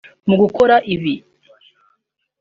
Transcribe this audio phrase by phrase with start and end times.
[0.27, 1.13] Mu gukora ibi